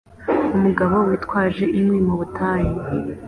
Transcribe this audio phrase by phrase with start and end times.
[0.55, 2.73] Umugabo witwaje inkwi mu butayu